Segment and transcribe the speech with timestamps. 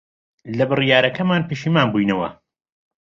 [0.57, 2.29] لە بڕیارەکەمان پەشیمان بووینەوە.